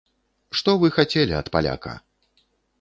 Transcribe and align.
Што 0.61 0.75
вы 0.85 0.91
хацелі 0.97 1.37
ад 1.43 1.53
паляка. 1.59 1.93